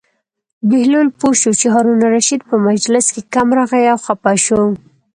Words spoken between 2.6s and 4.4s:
مجلس کې کم راغی او خپه